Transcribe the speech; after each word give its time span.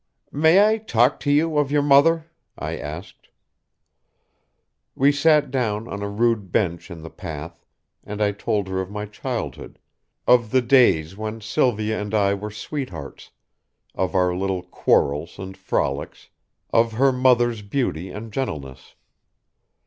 "May 0.31 0.65
I 0.67 0.79
talk 0.79 1.19
to 1.19 1.31
you 1.31 1.59
of 1.59 1.69
your 1.69 1.83
mother?" 1.83 2.25
I 2.57 2.75
asked. 2.75 3.29
We 4.95 5.11
sat 5.11 5.51
down 5.51 5.87
on 5.87 6.01
a 6.01 6.09
rude 6.09 6.51
bench 6.51 6.89
in 6.89 7.03
the 7.03 7.11
path, 7.11 7.63
and 8.03 8.19
I 8.19 8.31
told 8.31 8.67
her 8.67 8.81
of 8.81 8.89
my 8.89 9.05
childhood, 9.05 9.77
of 10.25 10.49
the 10.49 10.63
days 10.63 11.15
when 11.15 11.39
Sylvia 11.39 12.01
and 12.01 12.15
I 12.15 12.33
were 12.33 12.49
sweethearts, 12.49 13.29
of 13.93 14.15
our 14.15 14.35
little 14.35 14.63
quarrels 14.63 15.37
and 15.37 15.55
frolics, 15.55 16.29
of 16.73 16.93
her 16.93 17.11
mother's 17.11 17.61
beauty 17.61 18.09
and 18.09 18.33
gentleness. 18.33 18.95